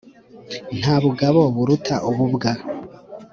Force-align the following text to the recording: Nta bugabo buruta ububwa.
Nta 0.79 0.95
bugabo 1.03 1.41
buruta 1.55 1.95
ububwa. 2.09 2.51